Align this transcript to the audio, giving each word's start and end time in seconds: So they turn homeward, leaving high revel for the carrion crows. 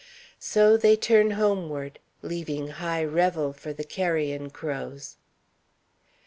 So 0.39 0.77
they 0.77 0.95
turn 0.95 1.29
homeward, 1.37 1.99
leaving 2.23 2.69
high 2.69 3.03
revel 3.05 3.53
for 3.53 3.71
the 3.71 3.83
carrion 3.83 4.49
crows. 4.49 5.17